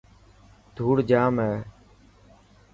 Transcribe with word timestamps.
ڌوڙ 0.75 0.95
ڄام 1.09 1.33
هي. 1.43 1.53